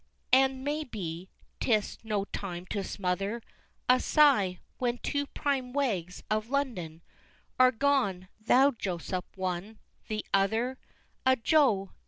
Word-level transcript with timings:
XIV. 0.01 0.29
And, 0.39 0.63
may 0.63 0.83
be 0.83 1.29
'tis 1.59 1.99
no 2.03 2.25
time 2.25 2.65
to 2.71 2.83
smother 2.83 3.39
A 3.87 3.99
sigh, 3.99 4.57
when 4.79 4.97
two 4.97 5.27
prime 5.27 5.73
wags 5.73 6.23
of 6.27 6.49
London 6.49 7.03
Are 7.59 7.71
gone 7.71 8.27
thou, 8.39 8.71
Joseph, 8.71 9.25
one, 9.35 9.77
the 10.07 10.25
other 10.33 10.79
A 11.23 11.35
Joe! 11.35 11.91